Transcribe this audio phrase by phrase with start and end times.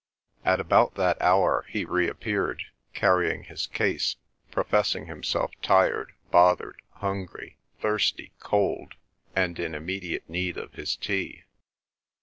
[0.43, 2.63] At about that hour he reappeared,
[2.95, 4.15] carrying his case,
[4.49, 8.95] professing himself tired, bothered, hungry, thirsty, cold,
[9.35, 11.43] and in immediate need of his tea.